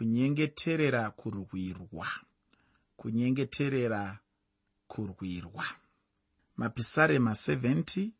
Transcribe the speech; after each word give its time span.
kunyengeterera 0.00 1.10
kurwirwa. 1.10 2.08
Kunyengeterera 2.96 4.18
kurwirwa. 4.88 5.64
Mapisarema 6.56 7.30
70 7.30 8.10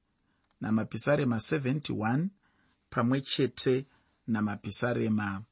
namapisarema 0.60 1.36
71 1.36 2.26
pamwe 2.90 3.20
chete 3.20 3.86
namapisarema 4.26 5.42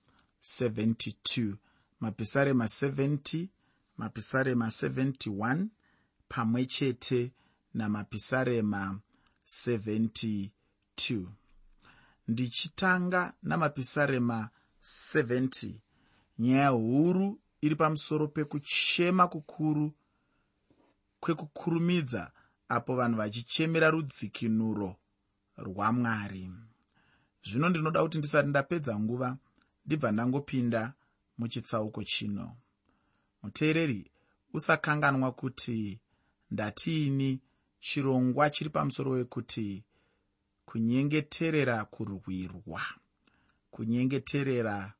72 0.42 1.54
mapisarema 2.00 2.64
70 2.64 3.46
mapisarema 3.96 4.66
71 4.66 5.66
pamwe 6.28 6.66
chete 6.66 7.32
namapisarema 7.74 9.00
72 9.46 10.50
ndichitanga 12.28 13.32
namapisarema 13.42 14.50
70 14.82 15.72
nyaya 16.38 16.68
huru 16.68 17.40
iri 17.60 17.76
pamusoro 17.76 18.28
pekuchema 18.28 19.28
kukuru 19.28 19.92
kwekukurumidza 21.20 22.32
apo 22.68 22.96
vanhu 22.96 23.16
vachichemera 23.18 23.90
rudzikinuro 23.90 24.96
rwamwari. 25.56 26.50
Zvino 27.42 27.68
ndinoda 27.68 28.02
kuti 28.02 28.18
ndisati 28.18 28.48
ndapedza 28.48 28.98
nguva 28.98 29.38
ndibva 29.86 30.12
ndangopinda 30.12 30.94
muchitsauko 31.38 32.04
chino. 32.04 32.56
Muteereri 33.42 34.10
usakanganwa 34.52 35.32
kuti 35.32 36.00
ndatiini 36.50 37.40
chirongwa 37.80 38.50
chiri 38.50 38.70
pamusoro 38.70 39.10
wekuti 39.10 39.84
kunyengeterera 40.64 41.84
kurwirwa 41.84 42.82
kunyengeterera 43.70 44.94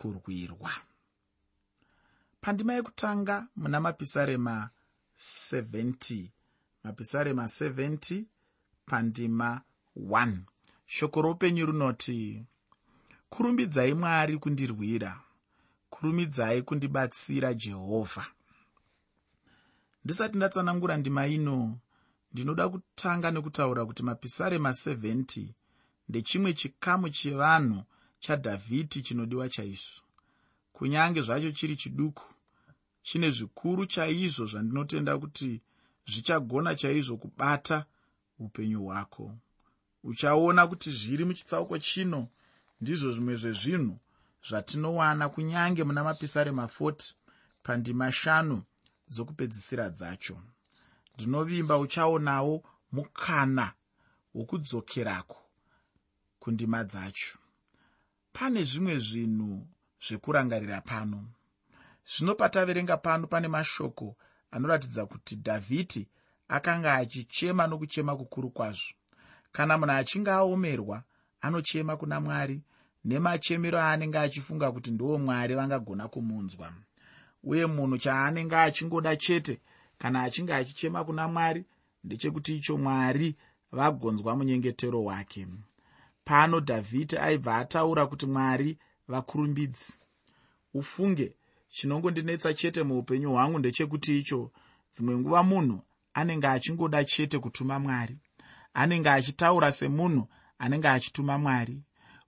kurwirwa. 0.00 0.70
Pandima 2.40 2.72
yekutanga 2.74 3.46
muna 3.56 3.80
mapisarema 3.80 4.70
70 5.18 6.28
mapisarema 6.84 7.44
70 7.44 8.24
pandima 8.86 9.60
1 9.96 10.38
shoko 10.86 11.22
roupenyu 11.22 11.66
runoti 11.66 12.44
kurumbidzai 13.30 13.94
mwari 13.94 14.38
kundirwira 14.38 15.20
kurumidzai 15.90 16.62
kundibatsira 16.62 17.54
jehovha. 17.54 18.26
Ndisati 20.04 20.36
ndatsanangura 20.36 20.96
ndima 20.96 21.26
ino 21.26 21.78
ndinoda 22.32 22.68
kutanga 22.68 23.30
nekutaura 23.30 23.84
kuti 23.86 24.02
mapisarema 24.02 24.70
70 24.70 25.48
ndechimwe 26.08 26.52
chikamu 26.52 27.10
chevanhu 27.10 27.82
chadhavhidhi 28.20 29.02
chinodiwa 29.02 29.48
chaizvo. 29.48 30.02
Kunyange 30.72 31.22
zvacho 31.22 31.50
chiri 31.50 31.76
chiduku 31.76 32.24
chine 33.02 33.30
zvikuru 33.30 33.86
chaizvo 33.86 34.46
zvandinotenda 34.46 35.18
kuti 35.18 35.60
zvichagona 36.10 36.74
chaizvo 36.74 37.16
kubata 37.16 37.84
upenyu 38.38 38.84
hwako. 38.84 39.32
Uchaona 40.04 40.66
kuti 40.66 40.90
zviri 40.90 41.24
muchitsauko 41.24 41.78
chino 41.78 42.28
ndizvo 42.80 43.12
zvimwe 43.12 43.36
zvezvinhu 43.36 43.98
zvatinowana 44.48 45.28
kunyange 45.28 45.84
muna 45.84 46.04
mapisarema 46.04 46.64
40 46.64 47.14
pandima 47.62 48.12
shanu 48.12 48.62
dzokupedzisira 49.08 49.90
dzacho. 49.90 50.36
Ndinovimba 51.14 51.78
uchaonawo 51.78 52.64
mukana 52.92 53.72
wokudzokerako 54.34 55.40
kundima 56.40 56.84
dzacho 56.84 57.38
pane 58.32 58.62
zvimwe 58.62 58.98
zvinhu 58.98 59.66
zvekurangarira 60.06 60.80
pano. 60.80 61.20
Zvino 62.10 62.34
pataverenga 62.34 62.96
pano 62.96 63.26
pane 63.26 63.48
mashoko 63.48 64.16
anoratidza 64.50 65.06
kuti 65.06 65.34
dhavhidhi 65.36 66.08
akanga 66.48 66.94
achichema 66.94 67.66
nokuchema 67.66 68.16
kukuru 68.16 68.50
kwazvo. 68.50 68.94
Kana 69.52 69.78
munhu 69.78 69.92
achinge 69.92 70.30
aomerwa 70.30 71.02
anochema 71.40 71.96
kuna 71.96 72.20
mwari 72.20 72.62
nemachemero 73.04 73.78
aanenge 73.78 74.18
achifunga 74.18 74.72
kuti 74.72 74.90
ndiwo 74.90 75.18
mwari 75.18 75.54
vangagona 75.54 76.08
kumunzwa. 76.08 76.72
Uye 77.42 77.66
munhu 77.66 77.98
chaanenge 77.98 78.56
achingoda 78.56 79.16
chete 79.16 79.60
kana 79.98 80.22
achinge 80.22 80.54
achichema 80.54 81.04
kuna 81.04 81.28
mwari 81.28 81.64
ndechekuti 82.04 82.56
icho 82.56 82.78
mwari 82.78 83.36
vagonzwa 83.72 84.36
munyengetero 84.36 85.04
wake 85.04 85.46
pano 86.30 86.60
dhavhidhi 86.60 87.16
aibva 87.18 87.56
ataura 87.56 88.06
kuti 88.06 88.26
mwari 88.26 88.78
vakurumbidzi 89.08 89.98
ufunge. 90.74 91.36
Chinongondinetsa 91.68 92.54
chete 92.54 92.82
muupenyu 92.82 93.30
hwangu 93.30 93.58
ndechekuti 93.58 94.18
icho 94.18 94.50
dzimwe 94.92 95.14
nguva 95.18 95.42
munhu 95.42 95.78
anenge 96.14 96.46
achingoda 96.46 97.04
chete 97.04 97.38
kutuma 97.38 97.78
mwari 97.78 98.16
anenge 98.74 99.08
achitaura 99.10 99.72
semunhu 99.72 100.28
anenge 100.58 100.88
achituma 100.88 101.38
mwari. 101.38 101.82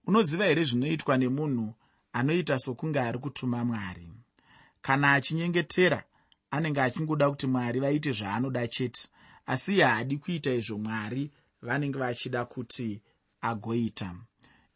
Unoziva 0.07 0.45
here 0.45 0.65
zvinoitwa 0.65 1.17
nemunhu 1.19 1.75
anoita 2.13 2.59
sokunge 2.59 3.01
ari 3.01 3.19
kutuma 3.19 3.65
mwari? 3.65 4.11
Kana 4.81 5.13
achinyengetera 5.13 6.05
anenge 6.51 6.81
achingoda 6.81 7.31
kuti 7.31 7.47
mwari 7.47 7.81
vaite 7.81 8.13
zvaanoda 8.13 8.69
chete. 8.69 9.09
Asi 9.47 9.75
iye 9.75 9.85
haadi 9.85 10.19
kuita 10.19 10.51
izvo 10.55 10.79
mwari 10.79 11.31
vanenge 11.63 11.99
vachida 11.99 12.45
kuti 12.45 13.03
agoita. 13.43 14.15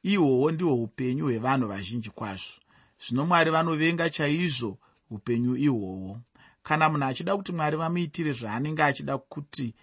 Ihwohwo 0.02 0.50
ndihwo 0.52 0.74
upenyu 0.74 1.24
hwevanhu 1.24 1.68
vazhinji 1.68 2.10
kwazvo. 2.10 2.60
Zvino 3.02 3.26
mwari 3.26 3.50
vanovenga 3.50 4.10
chaizvo 4.10 4.78
upenyu 5.10 5.56
ihwohwo. 5.56 6.20
Kana 6.62 6.88
munhu 6.88 7.04
achida 7.06 7.36
kuti 7.36 7.52
mwari 7.52 7.76
vamuitire 7.76 8.32
zvaanenge 8.32 8.82
achida 8.82 9.18
kuti 9.18 9.74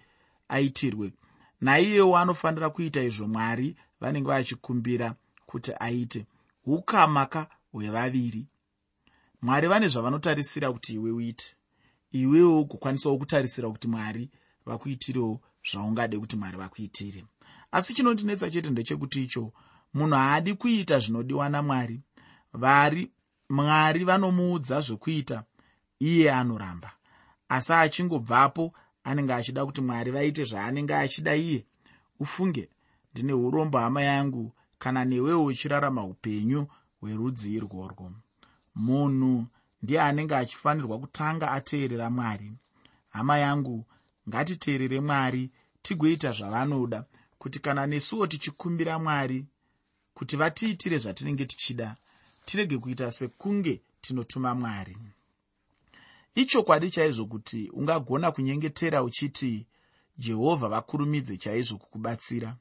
aitirwe 0.48 1.12
naiyewo 1.60 2.16
anofanira 2.18 2.70
kuita 2.70 3.02
izvo 3.02 3.28
mwari 3.28 3.76
vanenge 4.00 4.28
vachikumbira 4.28 5.14
kuti 5.46 5.72
aite. 5.80 6.26
Ukamaka 6.66 7.46
hwevaviri. 7.72 8.46
Mwari 9.42 9.68
vane 9.68 9.88
zvavanotarisira 9.88 10.72
kuti 10.72 10.92
iwe 10.94 11.10
uite. 11.10 11.56
Iwewo 12.12 12.60
ugokwanisawo 12.60 13.18
kutarisira 13.18 13.70
kuti 13.70 13.88
mwari 13.88 14.30
vakuitirewo 14.66 15.40
zvaungade 15.70 16.18
kuti 16.18 16.36
mwari 16.36 16.56
vakuitire 16.56 17.24
asi 17.76 17.94
chinondinetsa 17.94 18.50
chete 18.52 18.70
ndechekuti 18.70 19.18
icho 19.24 19.44
munhu 19.94 20.16
haadi 20.16 20.54
kuita 20.54 20.96
zvinodiwa 21.02 21.48
namwari. 21.48 22.00
Vari 22.62 23.02
mwari 23.56 24.04
vanomuudza 24.08 24.76
zvokuita 24.86 25.38
iye 26.08 26.32
anoramba. 26.40 26.90
Asi 27.48 27.72
achingobvapo 27.72 28.64
anenge 29.04 29.32
achida 29.34 29.66
kuti 29.66 29.80
mwari 29.86 30.10
vaite 30.10 30.42
zvaanenge 30.50 30.94
achida 30.94 31.32
iye 31.36 31.60
ufunge 32.20 32.64
ndine 33.12 33.32
urombo 33.32 33.78
hama 33.78 34.02
yangu 34.02 34.52
kana 34.78 35.04
newewo 35.04 35.44
uchirarama 35.44 36.04
upenyu 36.04 36.66
hwerudzi 37.00 37.48
irworwo. 37.56 38.12
Munhu 38.74 39.46
ndiye 39.82 40.00
anenge 40.02 40.34
achifanirwa 40.36 40.98
kutanga 40.98 41.52
ateerera 41.52 42.10
mwari. 42.10 42.52
Hama 43.08 43.38
yangu 43.38 43.86
ngatiteerere 44.28 45.00
mwari 45.00 45.50
tigoita 45.82 46.32
zvavanoda 46.32 47.04
kuti 47.44 47.58
kana 47.58 47.86
nesuwo 47.86 48.26
tichikumbira 48.26 48.98
mwari 48.98 49.46
kuti 50.14 50.36
vatiitire 50.36 50.98
zvatinenge 50.98 51.46
tichida 51.46 51.96
tirege 52.44 52.78
kuita 52.78 53.10
sekunge 53.10 53.80
tinotuma 54.00 54.54
mwari. 54.54 54.96
Ichokwadi 56.34 56.90
chaizvo 56.90 57.26
kuti 57.26 57.70
ungagona 57.72 58.32
kunyengetera 58.32 59.02
uchiti 59.02 59.66
jehovha 60.18 60.68
vakurumidze 60.68 61.36
chaizvo 61.36 61.76
kukubatsira. 61.78 62.56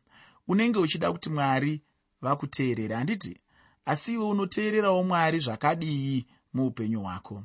Unenge 0.48 0.80
uchida 0.80 1.12
kuti 1.12 1.30
mwari 1.30 1.82
vakuteerere 2.22 2.96
handiti 2.96 3.40
asi 3.86 4.14
iwe 4.14 4.26
unoteererawo 4.26 5.04
mwari 5.04 5.40
zvakadii 5.40 6.26
muupenyu 6.54 7.02
hwako? 7.02 7.44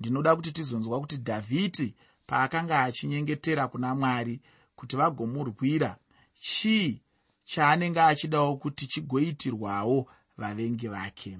Ndinoda 0.00 0.36
kuti 0.36 0.52
tizonzwa 0.52 1.00
kuti 1.00 1.16
dhavhidhi 1.16 1.94
paakanga 2.26 2.80
achinyengetera 2.80 3.68
kuna 3.68 3.94
mwari 3.94 4.40
kuti 4.76 4.96
vagomurwira 4.96 5.96
chii 6.40 7.00
chaanenge 7.44 8.00
achidawo 8.00 8.56
kuti 8.56 8.86
chigoitirwawo 8.86 10.06
vavengi 10.36 10.88
vake? 10.88 11.38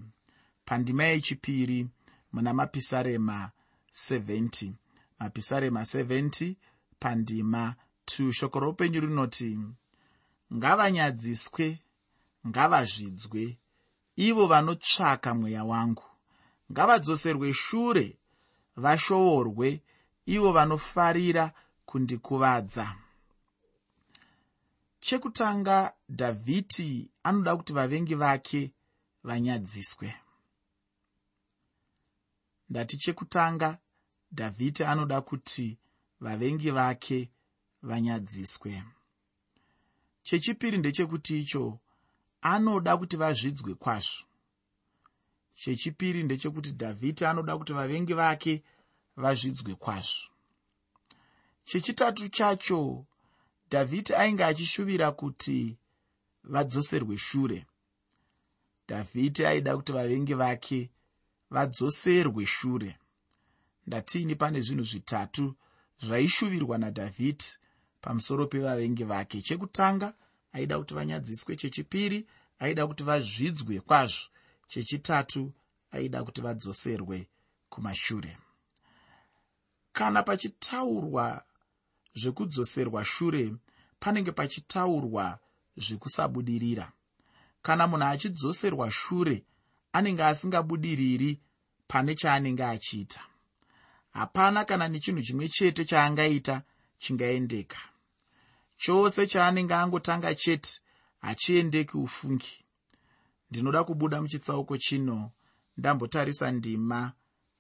Pandima 0.65 1.05
yechipiri 1.05 1.87
muna 2.33 2.55
mapisarema 2.55 3.51
70 3.93 4.73
mapisarema 5.19 5.81
70 5.81 6.55
pandima 7.01 7.75
2 8.07 8.33
shoko 8.33 8.61
roupenyu 8.61 9.01
rinoti 9.01 9.59
ngavanyadziswe 10.55 11.79
ngavazvidzwe. 12.49 13.59
Ivo 14.17 14.47
vanotsvaka 14.47 15.35
mweya 15.35 15.65
wangu 15.65 16.05
ngavadzoserwe 16.73 17.53
shure 17.55 18.17
vashoorwe 18.77 19.83
ivo 20.27 20.53
vanofarira 20.53 21.53
kundikuvadza 21.87 22.95
chekutanga 25.01 25.95
dhavhidhi 26.09 27.11
anoda 27.23 27.57
kuti 27.57 27.73
vavengi 27.73 28.15
vake 28.15 28.73
vanyadziswe. 29.25 30.15
Ndati 32.71 32.97
chekutanga 32.97 33.79
dhavhidhi 34.33 34.85
anoda 34.85 35.21
kuti 35.21 35.79
vavengi 36.21 36.71
vake 36.71 37.31
vanyadziswe. 37.83 38.83
Chechipiri 40.23 40.79
ndechekuti 40.79 41.41
icho 41.41 41.81
anoda 42.41 42.97
kuti 42.97 43.17
vazvidzwe 43.17 43.75
kwazvo. 43.75 44.25
Chechipiri 45.55 46.23
ndechekuti 46.23 46.71
dhavhidhi 46.71 47.25
anoda 47.25 47.59
kuti 47.59 47.73
vavengi 47.73 48.15
vake 48.15 48.63
vazvidzwe 49.17 49.75
kwazvo. 49.75 50.31
Chechitatu 51.65 52.29
chacho 52.29 53.07
dhavhidhi 53.71 54.15
ainge 54.15 54.45
achishuvira 54.45 55.13
kuti 55.13 55.79
vadzoserwe 56.45 57.19
shure. 57.19 57.67
Dhavhidhi 58.89 59.47
aida 59.47 59.77
kuti 59.77 59.93
vavengi 59.93 60.35
vake 60.35 60.91
vadzoserwe 61.51 62.47
shure. 62.47 62.99
Ndatiini 63.87 64.35
pane 64.35 64.61
zvinhu 64.61 64.85
zvitatu 64.85 65.55
zvaishuvirwa 66.01 66.79
nadhavhidhi 66.79 67.57
pamusoro 68.01 68.47
pevavengi 68.47 69.05
vake. 69.05 69.43
Chekutanga 69.43 70.15
aida 70.53 70.79
kuti 70.79 70.95
vanyadziswe. 70.95 71.57
Chechipiri 71.57 72.27
aida 72.59 72.87
kuti 72.87 73.03
vazvidzwe 73.03 73.81
kwazvo. 73.81 74.29
Chechitatu 74.69 75.53
aida 75.91 76.25
kuti 76.25 76.41
vadzoserwe 76.41 77.29
kumashure. 77.69 78.37
Kana 79.93 80.23
pachitaurwa 80.23 81.45
zvekudzoserwa 82.21 83.05
shure 83.05 83.45
panenge 84.01 84.33
pachitaurwa 84.33 85.39
zvekusabudirira. 85.77 86.87
Kana 87.63 87.87
munhu 87.87 88.07
achidzoserwa 88.07 88.91
shure 88.91 89.45
anenge 89.93 90.25
asingabudiriri 90.25 91.41
pane 91.89 92.15
chaanenge 92.15 92.65
achiita. 92.65 93.21
Hapana 94.11 94.65
kana 94.65 94.89
nechinhu 94.89 95.23
chimwe 95.23 95.49
chete 95.49 95.85
chaangaita 95.85 96.63
chingaendeka. 96.99 97.79
Chose 98.77 99.27
chaanenge 99.27 99.75
angotanga 99.75 100.35
chete 100.35 100.81
hachiendeki 101.21 101.97
ufungi. 101.97 102.65
Ndinoda 103.51 103.85
kubuda 103.85 104.23
muchitsauko 104.23 104.79
chino 104.79 105.31
ndambotarisa 105.77 106.51
ndima 106.53 107.13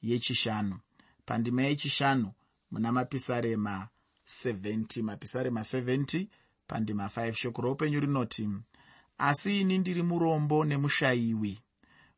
yechishanu. 0.03 0.79
Pandima 1.27 1.63
yechishanu 1.63 2.33
muna 2.71 2.93
mapisarema 2.93 3.89
70 4.29 5.03
mapisarema 5.03 5.61
70 5.61 6.27
pandima 6.67 7.07
5 7.07 7.33
shoko 7.33 7.63
roupenyu 7.63 8.01
rinoti 8.01 8.49
asi 9.19 9.61
ini 9.61 9.79
ndiri 9.79 10.03
murombo 10.03 10.65
nemushayiwi. 10.65 11.59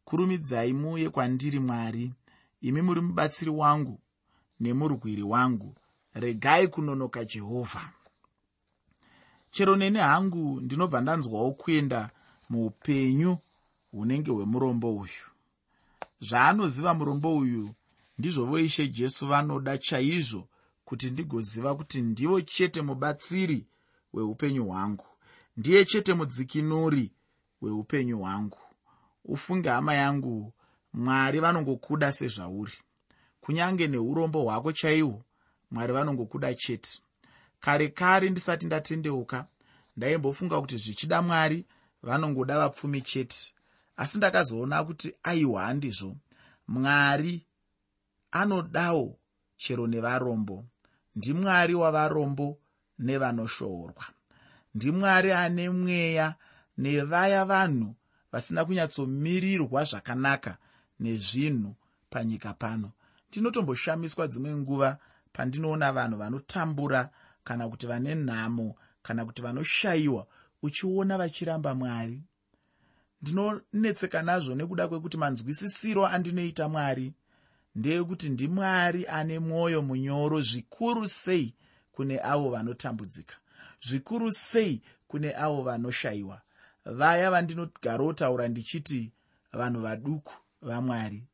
Kurumidzai 0.05 0.73
muuye 0.73 1.11
kwandiri 1.11 1.59
mwari. 1.59 2.13
Imi 2.61 2.83
muri 2.83 3.01
mubatsiri 3.01 3.51
wangu 3.51 4.01
nemurwiri 4.61 5.23
wangu. 5.23 5.75
Regai 6.15 6.69
kunonoka 6.69 7.25
jehovha. 7.25 7.93
Chero 9.51 9.77
neni 9.77 9.99
hangu 9.99 10.61
ndinobva 10.61 11.01
ndanzwawo 11.01 11.53
kuenda 11.53 12.11
muupenyu 12.51 13.39
hunenge 13.91 14.31
hwemurombo 14.31 14.97
uyu. 14.97 15.27
Zvaanoziva 16.21 16.95
murombo 16.95 17.37
uyu 17.37 17.75
ndizvovo 18.19 18.59
ishe 18.59 18.89
jesu 18.89 19.27
vanoda 19.27 19.79
chaizvo 19.79 20.49
kuti 20.91 21.11
ndigoziva 21.11 21.75
kuti 21.75 22.03
ndivo 22.03 22.41
chete 22.41 22.83
mubatsiri 22.83 23.67
hweupenyu 24.13 24.65
hwangu. 24.65 25.07
Ndiye 25.57 25.85
chete 25.85 26.15
mudzikinuri 26.15 27.13
hweupenyu 27.61 28.19
hwangu. 28.19 28.59
Ufunge 29.25 29.69
hama 29.69 29.95
yangu 29.95 30.53
mwari 30.93 31.41
vanongokuda 31.41 32.13
sezvauri. 32.13 32.73
Kunyange 33.41 33.87
neurombo 33.87 34.43
hwako 34.43 34.73
chaihwo 34.73 35.23
mwari 35.71 35.93
vanongokuda 35.93 36.55
chete. 36.55 37.01
Kare 37.61 37.89
kare 37.89 38.31
ndisati 38.31 38.67
ndatendeuka 38.67 39.47
ndaimbofunga 39.97 40.61
kuti 40.61 40.77
zvichida 40.77 41.23
mwari 41.23 41.67
vanongoda 42.03 42.59
vapfumi 42.59 43.03
chete. 43.03 43.55
Asi 43.97 44.19
ndakazoona 44.19 44.85
kuti 44.85 45.15
aiwa 45.23 45.63
handizvo. 45.63 46.17
Mwari 46.69 47.47
anodawo 48.31 49.19
chero 49.57 49.87
nevarombo 49.87 50.65
ndimwari 51.21 51.75
wavarombo 51.75 52.49
nevanoshoorwa 52.99 54.05
ndimwari 54.75 55.33
ane 55.33 55.71
mweya 55.71 56.29
nevaya 56.79 57.45
vanhu 57.45 57.95
vasina 58.33 58.65
kunyatsomirirwa 58.65 59.81
zvakanaka 59.91 60.53
nezvinhu 61.01 61.71
panyika 62.11 62.51
pano. 62.63 62.89
Ndinotomboshamiswa 63.29 64.25
dzimwe 64.33 64.53
nguva 64.61 64.91
pandinoona 65.35 65.93
vanhu 65.93 66.17
vanotambura 66.23 67.03
kana 67.45 67.69
kuti 67.69 67.87
vane 67.91 68.15
nhamo 68.15 68.69
kana 69.03 69.25
kuti 69.27 69.43
vanoshayiwa 69.43 70.27
uchiona 70.63 71.19
vachiramba 71.21 71.75
mwari. 71.75 72.19
Ndinonetseka 73.23 74.23
nazvo 74.23 74.55
nekuda 74.55 74.89
kwekuti 74.89 75.17
manzwisisiro 75.17 76.07
andinoita 76.07 76.69
mwari 76.69 77.13
ndeyekuti 77.81 78.29
ndimwari 78.31 79.07
ane 79.19 79.39
mwoyo 79.39 79.83
munyoro 79.83 80.41
zvikuru 80.41 81.09
sei 81.09 81.55
kune 81.93 82.17
avo 82.33 82.51
vanotambudzika 82.51 83.37
zvikuru 83.87 84.33
sei 84.33 84.83
kune 85.09 85.35
avo 85.37 85.63
vanoshayiwa. 85.63 86.41
Vaya 86.85 87.31
vandinogarotaura 87.31 88.49
ndichiti 88.49 89.13
vanhu 89.53 89.81
vaduku 89.81 90.33
vamwari 90.63 91.25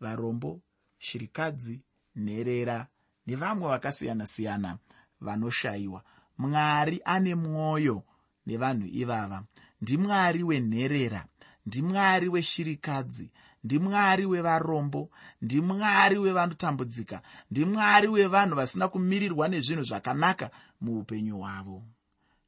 varombo 0.00 0.60
shirikadzi 0.98 1.80
nherera 2.16 2.86
nevamwe 3.26 3.68
vakasiyana-siyana 3.68 4.78
vanoshayiwa. 5.20 6.02
Mwari 6.38 7.00
ane 7.04 7.34
mwoyo 7.34 8.02
nevanhu 8.46 8.86
ivava. 8.92 9.44
Ndimwari 9.82 10.42
wenherera 10.42 11.26
ndimwari 11.66 12.28
weshirikadzi 12.28 13.30
ndimwari 13.66 14.24
wevarombo 14.26 15.10
ndimwari 15.42 16.18
wevanotambudzika 16.18 17.22
ndimwari 17.50 18.08
wevanhu 18.08 18.54
vasina 18.56 18.88
kumirirwa 18.88 19.48
nezvinhu 19.48 19.82
zvakanaka 19.82 20.50
muupenyu 20.80 21.36
hwavo. 21.38 21.82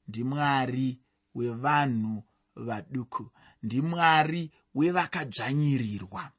Ndimwari 0.09 0.99
wevanhu 1.35 2.23
vaduku 2.56 3.31
ndimwari 3.62 4.50
wevakadzvanyirirwa 4.75 6.31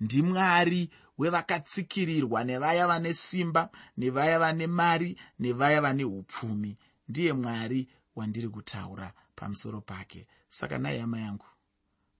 ndimwari 0.00 0.90
wevakatsikirirwa 1.18 2.44
nevaya 2.44 2.86
vane 2.86 3.12
simba 3.14 3.70
nevaya 3.96 4.38
vane 4.38 4.66
mari 4.66 5.18
nevaya 5.38 5.80
vane 5.80 6.04
upfumi. 6.04 6.76
Ndiye 7.08 7.32
mwari 7.32 7.88
wandiri 8.16 8.48
kutaura 8.48 9.12
pamusoro 9.36 9.80
pake. 9.80 10.26
Saka 10.48 10.78
nai 10.78 10.98
hama 10.98 11.20
yangu 11.20 11.46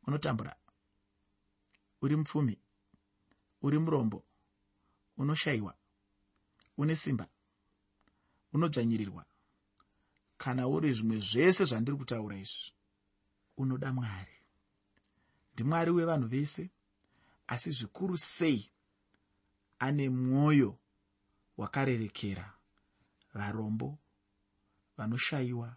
unotambura 0.06 0.56
uri 2.06 2.16
mupfumi 2.16 2.58
uri 3.62 3.78
murombo 3.78 4.24
unoshayiwa 5.16 5.74
une 6.78 6.96
simba 6.96 7.28
unodzvanyirirwa. 8.52 9.24
Kana 10.38 10.68
uri 10.68 10.92
zvimwe 10.92 11.20
zvese 11.20 11.64
zvandiri 11.64 11.96
kutaura 11.96 12.36
izvi 12.36 12.72
unoda 13.56 13.92
mwari. 13.92 14.36
Ndimwari 15.52 15.90
wevanhu 15.90 16.28
vese 16.28 16.70
asi 17.46 17.70
zvikuru 17.70 18.16
sei 18.18 18.70
ane 19.78 20.10
mwoyo 20.10 20.78
wakarerekera 21.56 22.46
varombo 23.34 23.98
vanoshayiwa 24.96 25.76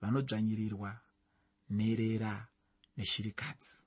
vanodzvanyirirwa 0.00 1.00
nherera 1.70 2.48
neshirikadzi. 2.96 3.86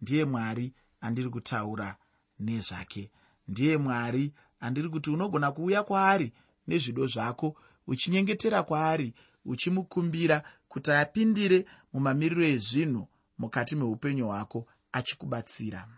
Ndiye 0.00 0.24
mwari 0.24 0.74
andiri 1.00 1.28
kutaura 1.30 1.96
nezvake. 2.38 3.10
Ndiye 3.48 3.76
mwari 3.76 4.32
andiri 4.60 4.88
kuti 4.88 5.10
unogona 5.10 5.52
kuuya 5.52 5.82
kwaari 5.82 6.32
nezvido 6.66 7.06
zvako 7.06 7.56
uchinyengetera 7.86 8.62
kwaari 8.62 9.14
uchimukumbira 9.44 10.42
kuti 10.68 10.90
apindire 10.92 11.66
mumamiriro 11.92 12.44
ezvinhu 12.44 13.08
mukati 13.38 13.76
meupenyu 13.76 14.26
hwako 14.26 14.66
achikubatsira. 14.92 15.88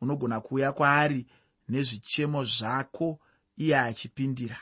Unogona 0.00 0.40
kuuya 0.40 0.72
kwaari 0.72 1.26
nezvichemo 1.68 2.44
zvako 2.44 3.20
iye 3.56 3.78
achipindira. 3.78 4.58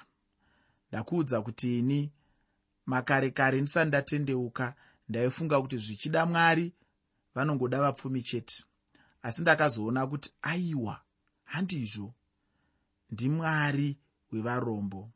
Ndakuudza 0.89 1.43
kuti 1.43 1.79
ini 1.79 2.13
makare 2.87 3.31
kare 3.31 3.61
ndisati 3.61 3.89
ndatendeuka 3.89 4.75
ndaifunga 5.09 5.61
kuti 5.61 5.77
zvichida 5.79 6.27
mwari 6.27 6.73
vanongoda 7.35 7.81
vapfumi 7.81 8.23
chete 8.23 8.65
asi 9.25 9.43
ndakazoona 9.43 10.07
kuti 10.07 10.33
aiwa 10.43 11.01
handizvo. 11.45 12.15
Ndimwari 13.11 13.99
wevarombo. 14.33 15.11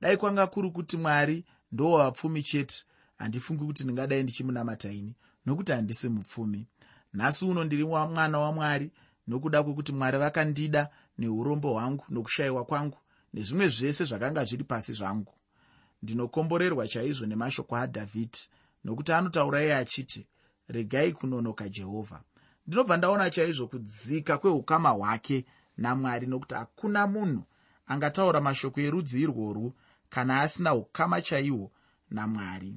Dai 0.00 0.16
kwanga 0.16 0.46
kuri 0.46 0.70
kuti 0.70 0.96
mwari 0.96 1.44
ndowavapfumi 1.72 2.42
chete 2.42 2.84
handifungi 3.16 3.64
kuti 3.64 3.84
ndingadai 3.84 4.22
ndichimunamataini 4.22 5.14
nokuti 5.46 5.72
handisi 5.72 6.08
mupfumi. 6.08 6.66
Nhasi 7.12 7.44
uno 7.44 7.64
ndiri 7.64 7.84
mwana 7.84 8.38
wamwari 8.38 8.90
nokuda 9.26 9.62
kwekuti 9.62 9.92
mwari 9.92 10.18
vakandida 10.18 10.90
neurombo 11.18 11.72
hwangu 11.72 12.04
nokushayiwa 12.08 12.64
kwangu 12.64 12.98
nezvimwe 13.34 13.68
zvese 13.68 14.04
zvakanga 14.04 14.44
zviri 14.44 14.64
pasi 14.64 14.92
zvangu. 14.92 15.32
Ndinokomborerwa 16.02 16.88
chaizvo 16.88 17.26
nemashoko 17.26 17.76
adhavhidhi 17.76 18.48
nokuti 18.84 19.12
anotaura 19.12 19.62
iye 19.62 19.76
achiti 19.76 20.26
regai 20.68 21.12
kunonoka 21.12 21.68
jehovha 21.68 22.22
ndinobva 22.66 22.96
ndaona 22.96 23.30
chaizvo 23.30 23.66
kudzika 23.68 24.38
kweukama 24.38 24.90
hwake 24.90 25.44
namwari 25.76 26.26
nokuti 26.26 26.54
hakuna 26.54 27.06
munhu 27.06 27.42
angataura 27.92 28.40
mashoko 28.40 28.78
erudzi 28.86 29.16
irworwu 29.24 29.68
kana 30.12 30.32
asina 30.40 30.70
ukama 30.74 31.20
chaihwo 31.26 31.66
namwari. 32.10 32.70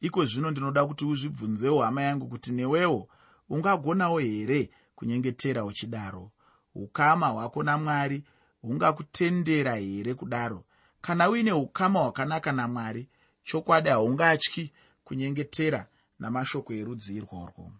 Iko 0.00 0.24
zvino 0.24 0.50
ndinoda 0.50 0.86
kuti 0.86 1.04
uzvibvunzewo 1.04 1.82
hama 1.82 2.02
yangu 2.02 2.26
kuti 2.28 2.52
newewo 2.52 3.08
ungagonawo 3.50 4.18
here 4.18 4.70
kunyengetera 4.96 5.64
uchidaro? 5.64 6.30
Ukama 6.74 7.26
hwako 7.28 7.62
namwari 7.62 8.24
hungakutendera 8.62 9.74
here 9.74 10.14
kudaro? 10.14 10.64
Kana 11.00 11.30
uine 11.30 11.52
ukama 11.52 12.00
hwakanaka 12.00 12.52
namwari 12.52 13.08
chokwadi 13.44 13.88
haungatyi 13.88 14.72
kunyengetera 15.04 15.86
namashoko 16.18 16.72
erudzi 16.74 17.16
irworwo 17.16 17.72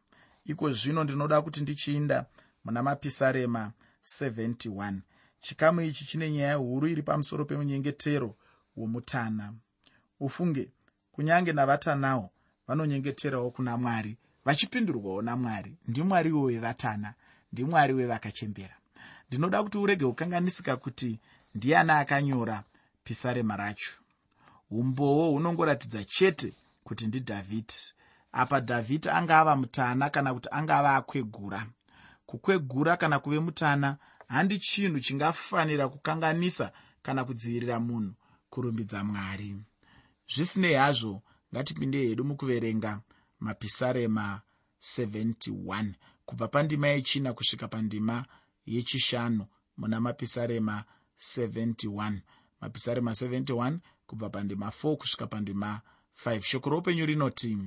iko 0.49 0.73
zvino 0.73 1.05
ndinoda 1.05 1.43
kuti 1.43 1.61
ndichiinda 1.61 2.26
muna 2.64 2.83
mapisarema 2.83 3.73
71 4.05 4.99
chikamu 5.40 5.81
ichi 5.81 6.05
chine 6.05 6.31
nyaya 6.31 6.55
huru 6.55 6.87
iri 6.88 7.02
pamusoro 7.02 7.45
pemunyengetero 7.45 8.37
womutana. 8.76 9.55
Ufunge 10.21 10.71
kunyange 11.12 11.52
navatanawo 11.52 12.31
vanonyengeterawo 12.67 13.50
kuna 13.50 13.76
mwari 13.76 14.17
vachipindurwawo 14.45 15.23
namwari 15.23 15.76
ndimwariwo 15.88 16.43
wevatana 16.43 17.14
ndimwari 17.52 17.93
wevakachembera. 17.95 18.76
Ndinoda 19.28 19.62
kuti 19.62 19.78
urege 19.78 20.05
kukanganisika 20.07 20.76
kuti 20.76 21.21
ndiani 21.55 21.90
akanyora 21.93 22.64
pisarema 23.05 23.57
racho. 23.57 23.93
Umbowo 24.71 25.31
hunongoratidza 25.31 26.05
chete 26.05 26.52
kuti 26.85 27.07
ndidhavhidhi 27.07 27.93
apa 28.42 28.61
dhavhidhi 28.61 29.09
anga 29.18 29.35
ava 29.40 29.57
mutana 29.57 30.11
kana 30.14 30.35
kuti 30.35 30.49
anga 30.59 30.75
ava 30.78 30.97
akwegura. 30.97 31.61
Kukwegura 32.26 32.97
kana 32.97 33.18
kuve 33.18 33.38
mutana 33.40 33.97
handi 34.28 34.59
chinhu 34.59 35.00
chingafanira 35.00 35.88
kukanganisa 35.88 36.73
kana 37.02 37.25
kudzivirira 37.25 37.80
munhu 37.80 38.14
kurumbidza 38.50 39.04
mwari. 39.04 39.50
Zvisinei 40.33 40.75
hazvo 40.75 41.23
ngatipinde 41.52 41.99
hedu 42.07 42.25
mukuverenga 42.25 43.00
mapisarema 43.40 44.40
71 44.80 45.92
kubva 46.25 46.49
pandima 46.49 46.88
yechina 46.88 47.33
kusvika 47.33 47.68
pandima 47.68 48.26
yechishanu 48.66 49.47
muna 49.76 50.00
mapisarema 50.00 50.85
71 51.18 52.21
mapisarema 52.61 53.11
71 53.11 53.78
kubva 54.07 54.30
pandima 54.30 54.66
4 54.66 54.97
kusvika 54.97 55.26
pandima 55.26 55.80
5 56.25 56.40
shoko 56.40 56.71
roupenyu 56.71 57.07
rinoti 57.07 57.59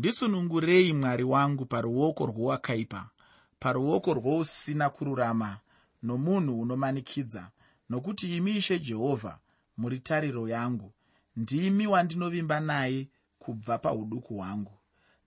ndisunungurei 0.00 0.92
mwari 0.92 1.24
wangu 1.24 1.66
paruoko 1.66 2.26
rwowakaipa 2.26 3.10
paruoko 3.58 4.14
rwousina 4.14 4.90
kururama 4.90 5.58
nomunhu 6.02 6.60
unomanikidza 6.60 7.50
nokuti 7.90 8.36
imi 8.36 8.56
ishe 8.56 8.78
jehovha 8.78 9.38
muri 9.76 9.98
tariro 9.98 10.48
yangu 10.48 10.92
ndimi 11.36 11.86
wandinovimba 11.86 12.60
naye 12.60 13.08
kubva 13.38 13.78
pauduku 13.78 14.34
hwangu. 14.34 14.72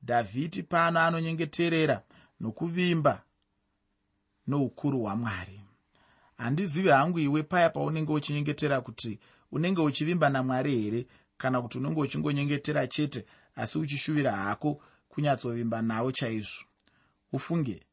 Dhavhidhi 0.03 0.63
pano 0.63 1.00
anonyengeterera 1.00 2.01
nokuvimba 2.39 3.22
noukuru 4.48 5.00
hwamwari. 5.01 5.62
Handizivi 6.38 6.89
hangu 6.89 7.20
iwe 7.20 7.44
paya 7.44 7.70
paunenge 7.70 8.12
uchinyengetera 8.13 8.82
kuti 8.82 9.20
unenge 9.51 9.82
uchivimba 9.82 10.30
namwari 10.30 10.82
here 10.82 11.08
kana 11.38 11.62
kuti 11.62 11.77
unenge 11.77 12.00
uchingonyengetera 12.01 12.88
chete 12.88 13.25
asi 13.56 13.78
uchishuvira 13.80 14.32
hako 14.32 14.82
kunyatsovimba 15.10 15.82
nawo 15.82 16.12
chaizvo. 16.12 16.64
Ufunge 17.34 17.84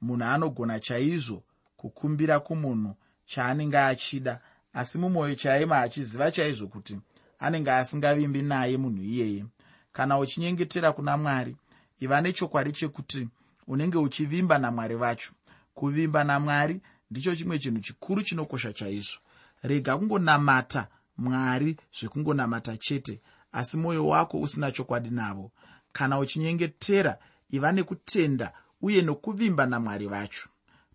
munhu 0.00 0.24
anogona 0.24 0.80
chaizvo 0.80 1.42
kukumbira 1.76 2.40
kumunhu 2.40 2.94
chaanenge 3.26 3.78
achida 3.78 4.40
asi 4.72 4.98
mumwoyo 4.98 5.34
chaima 5.34 5.78
achiziva 5.80 6.30
chaizvo 6.30 6.66
kuti 6.68 6.98
anenge 7.38 7.70
asingavimbi 7.70 8.42
naye 8.42 8.76
munhu 8.76 9.02
iyeye. 9.02 9.44
Kana 9.92 10.18
uchinyengetera 10.18 10.92
kuna 10.92 11.16
mwari 11.16 11.56
iva 12.00 12.20
nechokwadi 12.20 12.72
chekuti 12.72 13.28
unenge 13.66 13.98
uchivimba 13.98 14.58
namwari 14.58 14.94
vacho. 14.96 15.32
Kuvimba 15.74 16.24
namwari 16.24 16.80
ndicho 17.10 17.36
chimwe 17.36 17.58
chinhu 17.58 17.80
chikuru 17.80 18.22
chinokosha 18.22 18.72
chaizvo. 18.72 19.18
Rega 19.62 19.96
kungonamata 19.98 20.88
mwari 21.16 21.76
zvekungonamata 22.00 22.76
chete 22.76 23.20
asi 23.52 23.76
mwoyo 23.78 24.06
wako 24.06 24.40
usina 24.40 24.72
chokwadi 24.72 25.10
navo. 25.10 25.50
Kana 25.92 26.18
uchinyengetera 26.18 27.18
iva 27.50 27.72
nekutenda 27.72 28.52
uye 28.82 29.02
nokuvimba 29.02 29.66
namwari 29.66 30.06
vacho. 30.06 30.48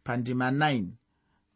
Pandima 0.04 0.52
9 0.52 0.86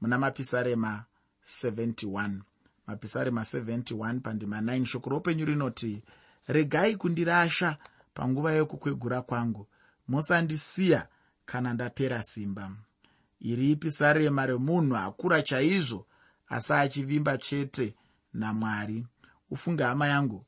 muna 0.02 0.18
mapisarema 0.18 1.06
71 1.46 2.40
mapisarema 2.88 3.42
71 3.42 4.20
pandima 4.20 4.62
9 4.62 4.86
shoko 4.86 5.10
roupenyu 5.10 5.46
rinoti 5.46 6.04
regai 6.48 6.96
kundirasha 6.96 7.78
panguva 8.14 8.52
yokukwegura 8.54 9.22
kwangu. 9.22 9.68
Musandisiya 10.08 11.08
kana 11.46 11.74
ndapera 11.74 12.24
simba. 12.24 12.72
Iri 13.40 13.76
pisarema 13.76 14.46
remunhu 14.46 14.96
akura 14.98 15.42
chaizvo 15.42 16.06
asi 16.48 16.74
achivimba 16.74 17.38
chete 17.38 17.96
namwari? 18.34 19.06
Ufunge 19.52 19.84
hama 19.84 20.08
yangu 20.08 20.45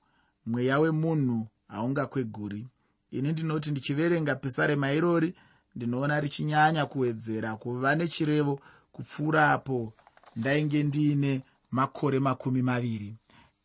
mweya 0.47 0.79
wemunhu 0.79 1.47
haungakweguri 1.67 2.67
ini 3.11 3.31
ndinoti 3.31 3.71
ndichiverenga 3.71 4.35
pisarema 4.35 4.91
irori 4.91 5.33
ndinoona 5.75 6.19
richinyanya 6.19 6.85
kuwedzera 6.85 7.55
kuva 7.55 7.95
nechirevo 7.95 8.59
kupfuura 8.91 9.51
apo 9.51 9.93
ndainge 10.35 10.83
ndiine 10.83 11.41
makore 11.71 12.19
makumi 12.19 12.61
maviri. 12.61 13.15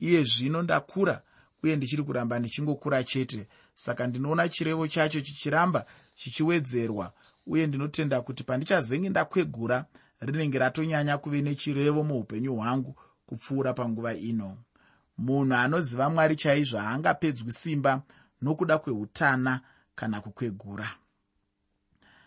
Iye 0.00 0.24
zvino 0.24 0.62
ndakura 0.62 1.22
uye 1.62 1.76
ndichiri 1.76 2.02
kuramba 2.02 2.38
ndichingokura 2.38 3.04
chete. 3.04 3.48
Saka 3.74 4.06
ndinoona 4.06 4.48
chirevo 4.48 4.88
chacho 4.88 5.20
chichiramba 5.20 5.86
chichiwedzerwa 6.14 7.12
uye 7.46 7.66
ndinotenda 7.66 8.20
kuti 8.20 8.44
pandichazenge 8.44 9.08
ndakwegura 9.08 9.86
rinenge 10.20 10.58
ratonyanya 10.58 11.18
kuve 11.18 11.42
nechirevo 11.42 12.02
muupenyu 12.04 12.54
hwangu 12.56 12.96
kupfuura 13.26 13.74
panguva 13.74 14.14
ino 14.14 14.56
munhu 15.24 15.54
anoziva 15.54 16.10
mwari 16.10 16.36
chaizvo 16.36 16.78
haangapedzwi 16.78 17.52
simba 17.52 18.02
nokuda 18.42 18.78
kweutana 18.78 19.60
kana 19.94 20.20
kukwegura. 20.20 20.88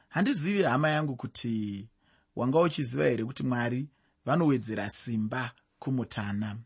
Handizivi 0.10 0.64
hama 0.64 0.90
yangu 0.90 1.16
kuti 1.16 1.88
wanga 2.36 2.60
uchiziva 2.60 3.04
here 3.04 3.24
kuti 3.26 3.44
mwari 3.44 3.90
vanowedzera 4.26 4.90
simba 4.90 5.52
kumutana? 5.80 6.58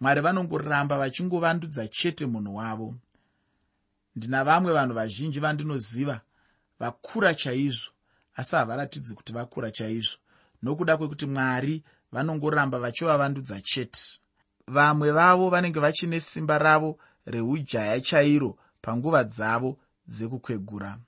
Mwari 0.00 0.20
vanongoramba 0.20 0.98
vachingovandudza 0.98 1.88
chete 1.88 2.26
munhu 2.26 2.56
wavo. 2.56 2.94
Ndina 4.16 4.44
vamwe 4.44 4.72
vanhu 4.72 4.94
vazhinji 4.94 5.40
vandinoziva 5.40 6.20
vakura 6.78 7.34
chaizvo 7.34 7.90
asi 8.36 8.56
havaratidzi 8.56 9.14
kuti 9.14 9.32
vakura 9.32 9.70
chaizvo 9.70 10.18
nokuda 10.62 10.96
kwekuti 10.96 11.26
mwari 11.26 11.84
vanongoramba 12.12 12.78
vachivavandudza 12.78 13.60
chete 13.60 14.20
vamwe 14.68 15.10
vavo 15.10 15.50
vanenge 15.50 15.80
vachine 15.80 16.20
simba 16.20 16.58
ravo 16.58 16.98
reujaya 17.26 18.00
chairo 18.00 18.58
panguva 18.82 19.24
dzavo 19.24 19.78
dzekukwegura. 20.06 20.98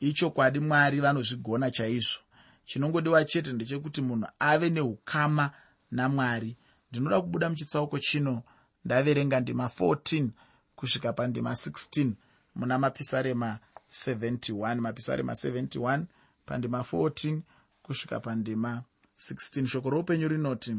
Ichokwadi 0.00 0.60
mwari 0.60 1.00
vanozvigona 1.00 1.70
chaizvo. 1.70 2.20
Chinongodiwa 2.64 3.24
chete 3.24 3.52
ndechekuti 3.52 4.02
munhu 4.02 4.28
ave 4.38 4.70
neukama 4.70 5.50
namwari. 5.90 6.56
Ndinoda 6.90 7.20
kubuda 7.20 7.50
muchitsauko 7.50 7.98
chino. 7.98 8.42
Ndaverenga 8.84 9.40
ndima 9.40 9.66
14 9.78 10.28
kusvika 10.74 11.12
pandima 11.12 11.50
16 11.50 12.12
muna 12.54 12.78
mapisarema 12.78 13.58
71 13.90 14.74
mapisarema 14.80 15.32
71 15.32 16.04
pandima 16.46 16.80
14 16.92 17.40
kusvika 17.82 18.20
pandima 18.20 18.82
16 19.18 19.66
shoko 19.66 19.90
roupenyu 19.90 20.28
rinoti 20.28 20.76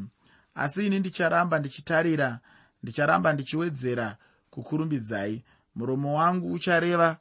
asi 0.57 0.85
ini 0.87 0.99
ndicharamba 0.99 1.59
ndichitarira 1.59 2.39
ndicharamba 2.83 3.33
ndichiwedzera 3.33 4.17
kukurumbidzai. 4.49 5.43
Muromo 5.75 6.17
wangu 6.17 6.51
uchareva 6.53 7.17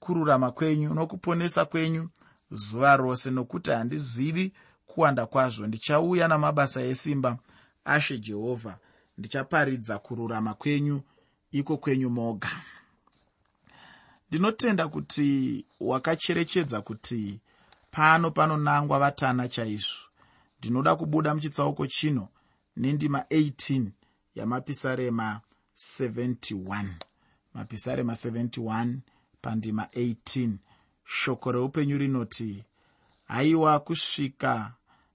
kururama 0.00 0.50
kwenyu 0.52 0.94
nokuponesa 0.94 1.64
kwenyu 1.64 2.08
zuva 2.50 2.96
rose 2.96 3.30
nokuti 3.30 3.70
handizivi 3.70 4.52
kuwanda 4.86 5.26
kwazvo. 5.26 5.66
Ndichauya 5.66 6.28
namabasa 6.28 6.82
esimba 6.82 7.38
ashe 7.84 8.18
jehovha. 8.18 8.78
Ndichaparidza 9.18 9.98
kururama 9.98 10.54
kwenyu 10.54 11.00
iko 11.52 11.76
kwenyu 11.76 12.10
moga. 12.10 12.48
Ndinotenda 14.28 14.88
kuti 14.88 15.64
wakacherechedza 15.80 16.80
kuti 16.80 17.40
pano 17.90 18.30
panonangwa 18.30 18.98
vatana 18.98 19.48
chaizvo. 19.48 19.98
Ndinoda 20.58 20.96
kubuda 20.96 21.34
muchitsauko 21.34 21.86
chino 21.86 22.28
nendima 22.80 23.18
18 23.20 23.86
yamapisarema 24.34 25.40
71 25.76 26.84
mapisarema 27.54 28.12
71 28.12 28.96
pandima 29.42 29.84
18 29.84 30.50
shoko 31.04 31.52
reupenyu 31.52 31.98
rinoti 31.98 32.64
haiwa 33.24 33.80
kusvika 33.80 34.72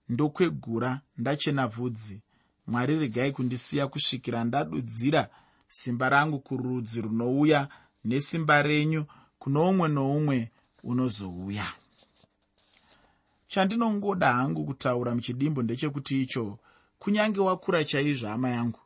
ndokwegura 0.10 1.02
ndachena 1.18 1.68
bvudzi 1.68 2.22
mwari 2.68 3.00
regai 3.00 3.32
kundisiya 3.32 3.88
kusvikira 3.88 4.44
ndadudzira 4.44 5.30
simba 5.68 6.10
rangu 6.10 6.40
kurudzi 6.40 7.02
runouya 7.02 7.68
nesimba 8.06 8.62
renyu 8.62 9.06
kuno 9.40 9.70
umwe 9.70 9.88
noumwe 9.90 10.52
unozouya. 10.84 11.66
Chandinongoda 13.48 14.34
hangu 14.34 14.66
kutaura 14.66 15.16
muchidimbo 15.16 15.62
ndechekuti 15.64 16.22
icho 16.22 16.60
kunyange 17.00 17.40
wakura 17.40 17.84
chaizvo 17.84 18.28
hama 18.28 18.50
yangu 18.50 18.80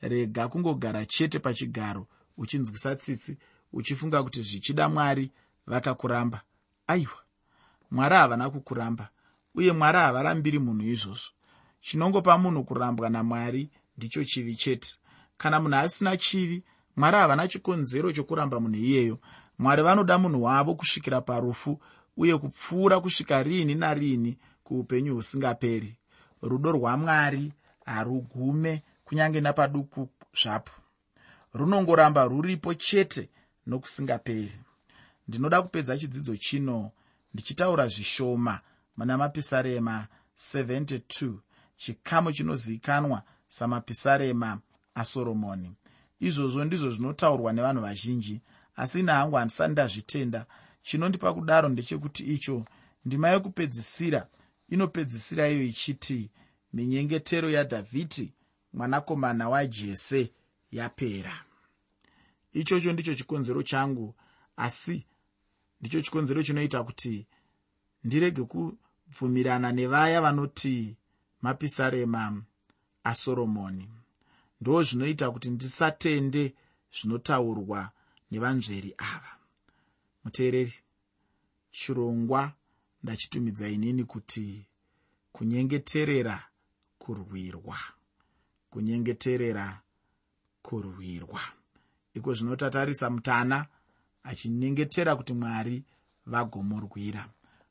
rega 0.00 0.48
kungogara 0.48 1.06
chete 1.06 1.38
pachigaro 1.38 2.06
uchinzwisa 2.36 2.96
tsitsi 2.96 3.38
uchifunga 3.72 4.22
kuti 4.22 4.42
zvichida 4.42 4.88
mwari 4.88 5.30
vakakuramba. 5.66 6.40
Aiwa 6.86 7.18
mwari 7.90 8.14
havana 8.14 8.50
kukuramba 8.50 9.08
uye 9.54 9.72
mwari 9.72 9.98
havarambiri 9.98 10.58
munhu 10.58 10.86
izvozvo. 10.88 11.30
Chinongopa 11.80 12.38
munhu 12.38 12.64
kurambwa 12.64 13.10
namwari 13.10 13.70
ndicho 13.96 14.24
chivi 14.24 14.54
chete. 14.56 14.96
Kana 15.36 15.60
munhu 15.60 15.76
asina 15.76 16.16
chivi 16.16 16.64
mwari 16.96 17.16
havana 17.16 17.48
chikonzero 17.48 18.12
chokuramba 18.12 18.60
munhu 18.60 18.76
iyeyo. 18.76 19.18
Mwari 19.58 19.82
vanoda 19.82 20.18
munhu 20.18 20.42
wavo 20.42 20.74
kusvikira 20.74 21.20
parufu 21.20 21.80
uye 22.16 22.38
kupfuura 22.38 23.00
kusvika 23.00 23.42
riini 23.42 23.74
nariini 23.74 24.38
kuupenyu 24.64 25.14
husingaperi 25.14 25.96
rudo 26.42 26.72
rwamwari 26.72 27.52
harugume 27.86 28.82
kunyange 29.04 29.40
napaduku 29.40 30.08
zvapo. 30.42 30.72
Runongoramba 31.54 32.24
ruripo 32.24 32.74
chete 32.74 33.28
nokusingaperi. 33.66 34.58
Ndinoda 35.28 35.62
kupedza 35.62 35.98
chidzidzo 35.98 36.36
chino 36.36 36.90
ndichitaura 37.34 37.86
zvishoma 37.88 38.60
muna 38.96 39.18
mapisarema 39.18 40.06
72 40.38 41.34
chikamu 41.76 42.32
chinozivikanwa 42.32 43.22
samapisarema 43.48 44.60
asoromoni. 44.94 45.72
Izvozvo 46.20 46.64
ndizvo 46.64 46.90
zvinotaurwa 46.90 47.52
nevanhu 47.52 47.82
vazhinji 47.82 48.40
asi 48.76 49.00
ina 49.00 49.14
hangu 49.14 49.36
handisani 49.36 49.72
ndazvitenda. 49.72 50.46
Chinondipa 50.82 51.34
kudaro 51.34 51.68
ndechekuti 51.68 52.22
icho 52.34 52.64
ndima 53.04 53.28
yekupedzisira 53.28 54.26
inopedzisira 54.72 55.48
iyo 55.48 55.64
ichiti 55.64 56.30
minyengetero 56.72 57.50
yadhavhidhi 57.50 58.32
mwanakomana 58.72 59.48
wajese 59.48 60.32
yapera. 60.70 61.44
Ichocho 62.52 62.92
ndicho 62.92 63.14
chikonzero 63.14 63.62
changu 63.62 64.14
asi 64.56 65.06
ndicho 65.80 66.00
chikonzero 66.00 66.42
chinoita 66.42 66.84
kuti 66.84 67.26
ndirege 68.04 68.42
kubvumirana 68.42 69.72
nevaya 69.72 70.20
vanoti 70.20 70.96
mapisarema 71.42 72.42
asoromoni 73.04 73.88
ndo 74.60 74.82
zvinoita 74.82 75.30
kuti 75.30 75.50
ndisatende 75.50 76.54
zvinotaurwa 76.96 77.90
nevanzveri 78.30 78.94
ava. 78.98 79.32
Muteereri 80.24 80.74
chirongwa 81.70 82.52
ndachitumidza 83.02 83.68
inini 83.68 84.04
kuti 84.04 84.66
kunyengeterera 85.32 86.44
kurwirwa. 86.98 87.78
Kunyengeterera 88.70 89.80
kurwirwa. 90.62 91.40
Iko 92.14 92.34
zvinotatarisa 92.34 93.10
mutana 93.10 93.66
achinyengetera 94.22 95.16
kuti 95.16 95.32
mwari 95.32 95.84
vagomurwira. 96.26 97.28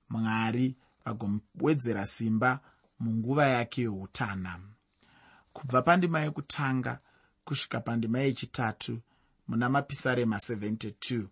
Mwari 0.10 0.76
vagomwedzera 1.06 2.06
simba 2.06 2.60
munguva 3.00 3.46
yake 3.46 3.82
yeutana 3.82 4.60
kubva 5.54 5.82
pandima 5.82 6.22
yekutanga 6.22 7.00
kusvika 7.46 7.80
pandima 7.80 8.20
yechitatu 8.20 9.00
muna 9.48 9.70
mapisarema 9.70 10.38
72 10.38 11.26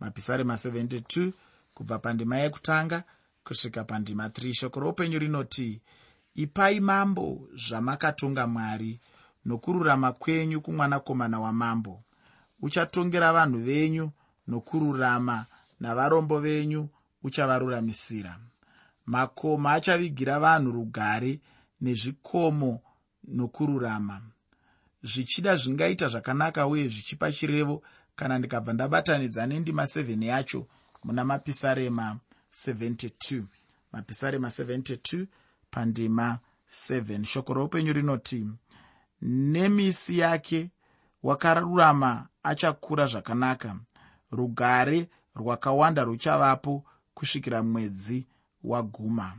mapisarema 0.00 0.54
72 0.54 1.32
kubva 1.74 1.98
pandima 1.98 2.36
yekutanga 2.38 3.04
kusvika 3.46 3.84
pandima 3.84 4.28
3 4.28 4.52
shoko 4.54 4.80
roupenyu 4.80 5.18
rinoti 5.18 5.80
ipai 6.34 6.80
mambo 6.80 7.48
zvamakatonga 7.54 8.46
mwari 8.46 9.00
nokururama 9.44 10.12
kwenyu 10.12 10.60
kumwanakomana 10.60 11.40
wamambo. 11.40 12.02
Uchatongera 12.62 13.32
vanhu 13.32 13.58
venyu 13.58 14.10
nokururama 14.48 15.46
navarombo 15.80 16.40
venyu 16.40 16.88
uchavaruramisira 17.22 18.38
makomo 19.06 19.68
achavigira 19.68 20.40
vanhu 20.40 20.72
rugare 20.72 21.40
nezvikomo 21.80 22.80
nokururama. 23.28 24.22
Zvichida 25.02 25.56
zvingaita 25.56 26.08
zvakanaka 26.08 26.66
uye 26.66 26.88
zvichipa 26.88 27.32
chirevo 27.32 27.82
kana 28.16 28.38
ndikabva 28.38 28.72
ndabatanidza 28.72 29.46
nendima 29.46 29.82
7 29.82 30.24
yacho 30.24 30.66
muna 31.04 31.24
mapisarema 31.24 32.18
72 32.56 33.44
mapisarema 33.92 34.48
72 34.48 35.26
pandima 35.70 36.38
7 36.68 37.24
shoko 37.24 37.54
roupenyu 37.54 37.92
rinoti 37.92 38.46
nemisi 39.22 40.18
yake 40.18 40.70
wakarurama 41.22 42.28
achakura 42.42 43.06
zvakanaka. 43.06 43.76
Rugare 44.30 45.08
rwakawanda 45.34 46.04
ruchavapo 46.04 46.84
kusvikira 47.14 47.62
mwedzi 47.62 48.26
waguma. 48.64 49.36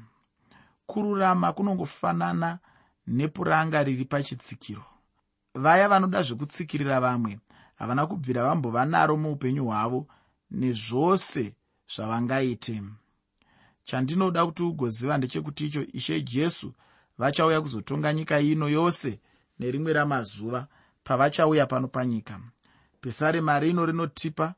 Kururama 0.85 1.53
kunongofanana 1.53 2.59
nepuranga 3.07 3.83
riri 3.83 4.05
pachitsikiro. 4.05 4.85
Vaya 5.53 5.89
vanoda 5.89 6.21
zvekutsikirira 6.21 6.99
vamwe 6.99 7.39
havana 7.75 8.07
kubvira 8.07 8.43
vambova 8.43 8.85
naro 8.85 9.17
muupenyu 9.17 9.65
hwavo 9.65 10.07
nezvose 10.51 11.55
zvavangaite 11.93 12.83
chandinoda 13.87 14.45
kuti 14.45 14.63
ugoziva 14.63 15.17
ndechekuti 15.17 15.65
icho 15.65 15.85
ishe 15.93 16.21
jesu 16.21 16.73
vachauya 17.17 17.61
kuzotonga 17.61 18.13
nyika 18.13 18.39
ino 18.39 18.69
yose 18.69 19.19
nerimwe 19.59 19.93
ramazuva 19.93 20.67
pavachauya 21.03 21.65
pano 21.65 21.87
panyika. 21.87 22.39
Pisarema 23.01 23.59
rino 23.59 23.85
rinotipa 23.85 24.55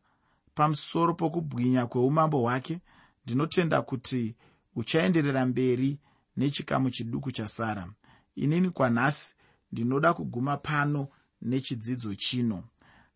pamusoro 0.55 1.13
pokubwinya 1.13 1.87
kweumambo 1.87 2.39
hwake 2.41 2.79
ndinotenda 3.25 3.81
kuti 3.81 4.35
uchaenderera 4.75 5.45
mberi 5.45 5.99
nechikamu 6.37 6.89
chiduku 6.89 7.31
chasara. 7.31 7.87
Inini 8.35 8.69
kwanhasi 8.69 9.35
ndinoda 9.71 10.13
kuguma 10.13 10.57
pano 10.57 11.07
nechidzidzo 11.41 12.15
chino. 12.15 12.63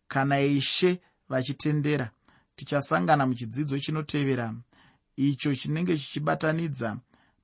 Kana 0.08 0.40
ishe 0.40 1.00
vachitendera 1.28 2.10
tichasangana 2.56 3.26
muchidzidzo 3.26 3.78
chinotevera 3.78 4.54
icho 5.16 5.54
chinenge 5.54 5.96
chichibatanidza 5.98 6.96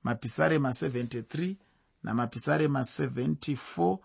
mapisarema 0.03 0.69
73 0.69 1.55
namapisarema 2.03 2.79
74 2.79 3.97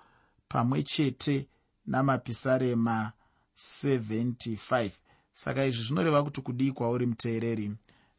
pamwe 0.48 0.82
chete 0.82 1.48
namapisarema 1.86 3.12
75 3.56 4.90
saka 5.32 5.64
izvi 5.64 5.82
zvinoreva 5.82 6.22
kuti 6.22 6.40
kudii 6.40 6.72
kwauri 6.72 7.06
muteereri? 7.06 7.72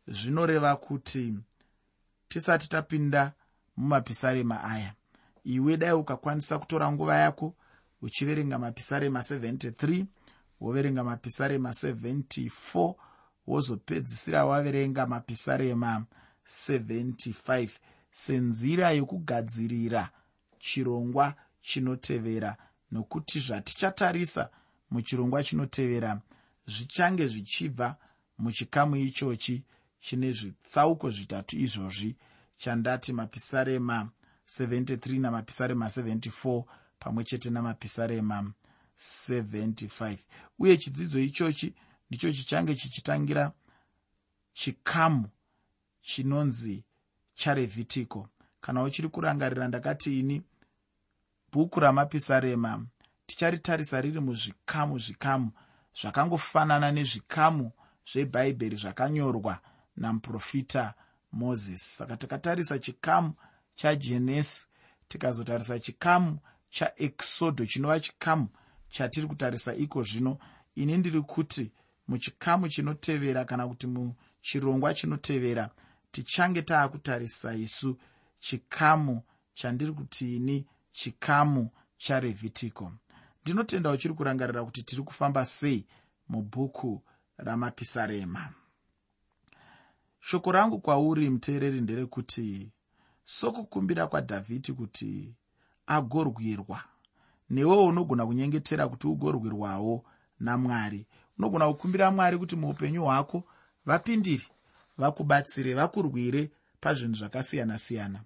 Zvinoreva 0.07 0.75
kuti 0.75 1.33
tisati 2.29 2.69
tapinda 2.69 3.33
mumapisarema 3.77 4.63
aya 4.63 4.93
iwe 5.43 5.77
dai 5.77 5.91
ukakwanisa 5.93 6.59
kutora 6.59 6.91
nguva 6.91 7.15
yako 7.17 7.55
uchiverenga 8.01 8.59
mapisarema 8.59 9.19
73 9.19 10.05
woverenga 10.61 11.03
mapisarema 11.03 11.69
74 11.69 12.93
wozopedzisira 13.47 14.45
waverenga 14.45 15.05
mapisarema 15.05 16.05
75 16.45 17.69
senzira 18.11 18.91
yokugadzirira 18.91 20.09
chirongwa 20.59 21.35
chinotevera 21.61 22.57
nokuti 22.91 23.39
zvatichatarisa 23.39 24.49
muchirongwa 24.91 25.43
chinotevera 25.43 26.21
zvichange 26.67 27.27
zvichibva 27.27 27.95
muchikamu 28.37 28.95
ichochi 28.95 29.65
chine 29.99 30.33
zvitsauko 30.33 31.11
zvitatu 31.11 31.57
izvozvi 31.57 32.15
chandati 32.57 33.13
mapisarema 33.13 34.09
73 34.47 35.19
namapisarema 35.19 35.85
74 35.85 36.63
pamwe 36.99 37.23
chete 37.23 37.49
namapisarema 37.49 38.53
75 38.97 40.17
uye 40.59 40.77
chidzidzo 40.77 41.19
ichochi 41.19 41.75
ndicho 42.09 42.33
chichange 42.33 42.75
chichitangira 42.75 43.51
chikamu 44.53 45.29
chinonzi 46.01 46.83
charevhitiko 47.33 48.29
kana 48.61 48.83
uchiri 48.83 49.09
kurangarira 49.09 49.67
ndakati 49.67 50.19
ini 50.19 50.43
bhuku 51.51 51.79
ramapisarema 51.79 52.85
ticharitarisa 53.25 54.01
riri 54.01 54.19
muzvikamu 54.19 54.99
zvikamu 54.99 55.51
zvakangofanana 55.99 56.91
nezvikamu 56.91 57.71
zvebhaibheri 58.11 58.77
zvakanyorwa 58.77 59.59
namuprofita 59.95 60.93
mozisi 61.31 61.89
saka 61.97 62.17
takatarisa 62.17 62.79
chikamu 62.79 63.33
chajenesi 63.75 64.67
tikazotarisa 65.07 65.79
chikamu 65.79 66.39
chaekisodho 66.69 67.65
chinova 67.65 67.99
chikamu 67.99 68.47
chatiri 68.89 69.27
kutarisa 69.27 69.75
iko 69.75 70.03
zvino 70.03 70.37
ini 70.75 70.97
ndiri 70.97 71.21
kuti 71.21 71.71
muchikamu 72.07 72.69
chinotevera 72.69 73.45
kana 73.45 73.67
kuti 73.67 73.87
muchirongwa 73.87 74.93
chinotevera 74.93 75.69
tichange 76.11 76.61
taakutarisa 76.61 77.53
isu 77.55 77.97
chikamu 78.39 79.21
chandiri 79.53 79.91
kuti 79.91 80.35
ini 80.35 80.65
chikamu 80.91 81.69
charevhitiko 81.97 82.93
ndinotenda 83.41 83.91
uchiri 83.91 84.13
kurangarira 84.13 84.63
kuti 84.65 84.83
tiri 84.83 85.01
kufamba 85.03 85.45
sei 85.45 85.85
mubhuku 86.29 87.03
ramapisarema. 87.37 88.53
Shoko 90.19 90.51
rangu 90.51 90.79
kwauri 90.79 91.29
muteereri 91.29 91.81
nderekuti 91.81 92.71
sokukumbira 93.23 94.07
kwadhavhidhi 94.07 94.73
kuti 94.73 95.35
agorwirwa. 95.87 96.83
Newewo 97.49 97.85
unogona 97.85 98.25
kunyengetera 98.25 98.87
kuti 98.87 99.07
ugorwirwawo 99.07 100.05
namwari 100.39 101.07
unogona 101.39 101.67
kukumbira 101.67 102.11
mwari 102.11 102.37
kuti 102.37 102.55
muupenyu 102.55 103.03
hwako 103.03 103.43
vapindire 103.85 104.47
vakubatsire 104.97 105.73
vakurwire 105.73 106.51
pazvinhu 106.81 107.15
zvakasiyana-siyana. 107.15 108.19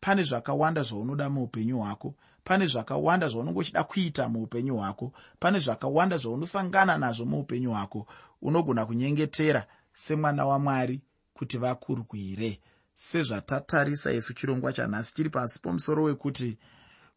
Pane 0.00 0.22
zvakawanda 0.22 0.82
zvaunoda 0.82 1.30
muupenyu 1.30 1.78
hwako 1.78 2.14
pane 2.44 2.66
zvakawanda 2.66 3.28
zvaunenge 3.28 3.58
uchida 3.58 3.84
kuita 3.84 4.28
muupenyu 4.28 4.76
hwako 4.76 5.12
pane 5.38 5.58
zvakawanda 5.58 6.16
zvaunosangana 6.16 6.98
nazvo 6.98 7.24
muupenyu 7.24 7.70
hwako. 7.70 8.06
Unogona 8.42 8.86
kunyengetera 8.86 9.66
semwana 9.94 10.46
wamwari 10.46 11.00
kuti 11.34 11.58
vakurwire 11.58 12.60
sezvatatarisa 12.94 14.12
isu 14.12 14.34
chirongwa 14.34 14.72
chanhasi 14.72 15.14
chiri 15.14 15.30
pasi 15.30 15.60
pomusoro 15.62 16.02
wekuti 16.02 16.58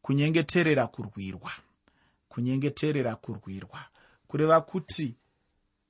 kunyengeterera 0.01 0.87
kurwirwa 0.87 1.51
kunyengeterera 2.29 3.15
kurwirwa 3.15 3.79
kureva 4.27 4.61
kuti 4.61 5.15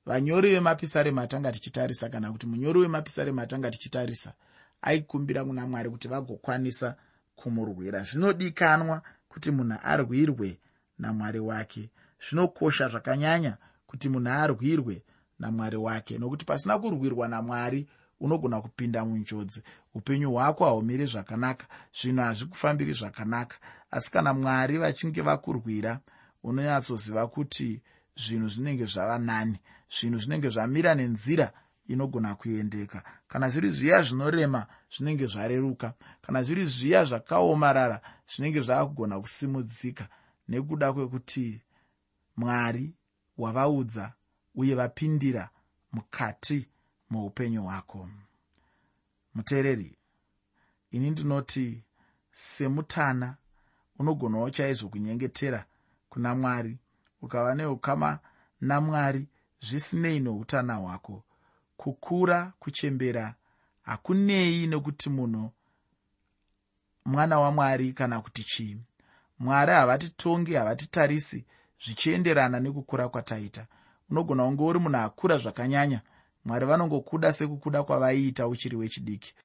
vanyori 0.06 0.50
vemapisarema 0.50 1.22
atanga 1.22 1.52
tichitarisa 1.52 2.08
kana 2.08 2.32
kuti 2.32 2.46
munyori 2.46 2.78
wemapisarema 2.80 3.42
atanga 3.42 3.70
tichitarisa 3.70 4.32
aikumbira 4.82 5.44
kuna 5.44 5.66
mwari 5.66 5.90
kuti 5.90 6.08
vagokwanisa 6.08 6.96
kumurwira. 7.36 8.02
Zvinodikanwa 8.02 9.02
kuti 9.28 9.50
munhu 9.50 9.78
arwirwe 9.82 10.58
namwari 10.98 11.40
wake. 11.40 11.90
Zvinokosha 12.28 12.88
zvakanyanya 12.88 13.56
kuti 13.86 14.08
munhu 14.08 14.30
arwirwe 14.30 15.02
namwari 15.38 15.76
wake 15.76 16.18
nokuti 16.18 16.44
pasina 16.44 16.78
kurwirwa 16.78 17.28
namwari 17.28 17.88
unogona 18.20 18.60
kupinda 18.60 19.04
munjodzi. 19.04 19.62
Upenyu 19.94 20.32
hwako 20.32 20.64
haumiri 20.64 21.06
zvakanaka 21.06 21.66
zvinhu 22.00 22.22
hazvikufambiri 22.22 22.92
zvakanaka. 22.92 23.56
Asi 23.90 24.10
kana 24.12 24.34
mwari 24.34 24.78
vachinge 24.78 25.20
vakurwira 25.22 26.00
unonyatsoziva 26.42 27.26
kuti 27.26 27.82
zvinhu 28.18 28.48
zvinenge 28.48 28.86
zvava 28.86 29.18
nani 29.18 29.58
zvinhu 29.90 30.18
zvinenge 30.20 30.48
zvamira 30.50 30.94
nenzira 30.94 31.52
inogona 31.88 32.34
kuendeka. 32.34 33.02
Kana 33.28 33.48
zviri 33.48 33.70
zviya 33.70 34.02
zvinorema 34.02 34.66
zvinenge 34.90 35.26
zvareruka. 35.26 35.94
Kana 36.22 36.42
zviri 36.42 36.64
zviya 36.64 37.04
zvakaomarara 37.04 38.00
zvinenge 38.26 38.60
zvaakugona 38.60 39.20
kusimudzika 39.20 40.08
nekuda 40.48 40.92
kwekuti 40.92 41.62
mwari 42.36 42.94
wavaudza 43.38 44.12
uye 44.54 44.74
vapindira 44.74 45.50
mukati 45.92 46.68
muupenyu 47.10 47.62
hwako. 47.62 48.08
Muteereri 49.34 49.96
ini 50.90 51.10
ndinoti 51.10 51.84
semutana 52.32 53.36
unogonawo 53.98 54.50
chaizvo 54.50 54.88
kunyengetera 54.88 55.64
kuna 56.08 56.34
mwari 56.34 56.78
ukava 57.22 57.54
neukama 57.54 58.18
namwari 58.60 59.28
zvisinei 59.60 60.20
noutana 60.20 60.74
hwako. 60.74 61.24
Kukura 61.76 62.52
kuchembera 62.58 63.34
hakunei 63.82 64.66
nekuti 64.66 65.10
munhu 65.10 65.50
mwana 67.04 67.38
wamwari 67.40 67.92
kana 67.92 68.20
kuti 68.20 68.44
chii 68.44 68.76
mwari 69.38 69.72
havatitongi 69.72 70.54
havatitarisi 70.54 71.44
zvichienderana 71.84 72.60
nekukura 72.60 73.08
kwataita. 73.08 73.66
Unogona 74.10 74.44
kunge 74.44 74.62
uri 74.62 74.78
munhu 74.78 74.98
akura 74.98 75.38
zvakanyanya. 75.38 76.00
Mwari 76.44 76.66
vanongokuda 76.66 77.32
sekukuda 77.32 77.82
kwavaiita 77.82 78.48
uchiri 78.48 78.76
wechidiki 78.76 79.34